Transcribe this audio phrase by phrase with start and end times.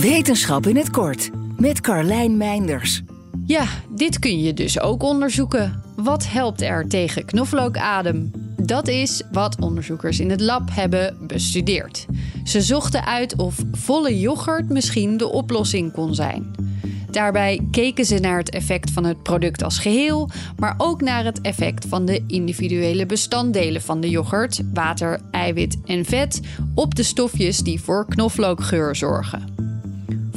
[0.00, 3.02] Wetenschap in het kort met Carlijn Meinders.
[3.46, 5.82] Ja, dit kun je dus ook onderzoeken.
[5.96, 8.30] Wat helpt er tegen knoflookadem?
[8.56, 12.06] Dat is wat onderzoekers in het lab hebben bestudeerd.
[12.44, 16.50] Ze zochten uit of volle yoghurt misschien de oplossing kon zijn.
[17.10, 21.40] Daarbij keken ze naar het effect van het product als geheel, maar ook naar het
[21.40, 26.40] effect van de individuele bestanddelen van de yoghurt, water, eiwit en vet,
[26.74, 29.59] op de stofjes die voor knoflookgeur zorgen.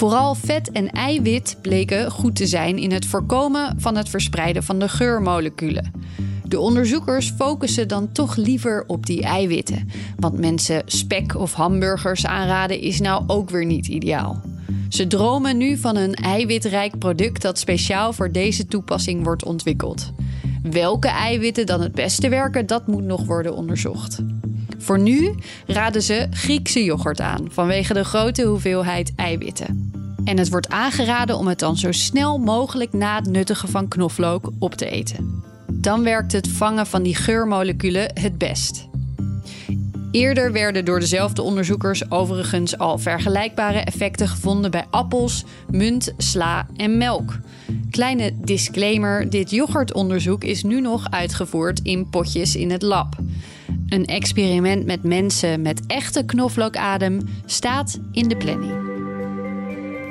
[0.00, 4.78] Vooral vet en eiwit bleken goed te zijn in het voorkomen van het verspreiden van
[4.78, 5.92] de geurmoleculen.
[6.44, 12.80] De onderzoekers focussen dan toch liever op die eiwitten, want mensen spek of hamburgers aanraden
[12.80, 14.42] is nou ook weer niet ideaal.
[14.88, 20.12] Ze dromen nu van een eiwitrijk product dat speciaal voor deze toepassing wordt ontwikkeld.
[20.62, 24.18] Welke eiwitten dan het beste werken, dat moet nog worden onderzocht.
[24.78, 25.34] Voor nu
[25.66, 29.89] raden ze Griekse yoghurt aan vanwege de grote hoeveelheid eiwitten.
[30.24, 34.50] En het wordt aangeraden om het dan zo snel mogelijk na het nuttigen van knoflook
[34.58, 35.42] op te eten.
[35.72, 38.88] Dan werkt het vangen van die geurmoleculen het best.
[40.10, 46.98] Eerder werden door dezelfde onderzoekers overigens al vergelijkbare effecten gevonden bij appels, munt, sla en
[46.98, 47.38] melk.
[47.90, 53.16] Kleine disclaimer: dit yoghurtonderzoek is nu nog uitgevoerd in potjes in het lab.
[53.88, 58.89] Een experiment met mensen met echte knoflookadem staat in de planning.